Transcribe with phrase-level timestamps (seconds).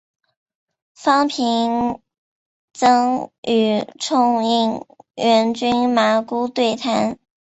[0.95, 2.01] 方平
[2.73, 7.19] 曾与冲应元君麻姑对谈。